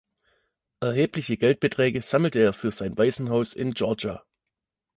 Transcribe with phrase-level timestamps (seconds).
[0.79, 4.23] Erhebliche Geldbeträge sammelte er für sein Waisenhaus in Georgia.